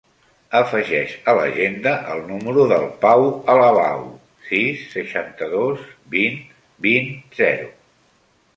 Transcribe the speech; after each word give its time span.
Afegeix 0.59 1.11
a 1.31 1.35
l'agenda 1.39 1.91
el 2.13 2.23
número 2.29 2.63
del 2.71 2.87
Pau 3.03 3.27
Alabau: 3.55 4.03
sis, 4.47 4.81
seixanta-dos, 4.97 5.87
vint, 6.17 6.43
vint, 6.89 7.15
zero. 7.43 7.73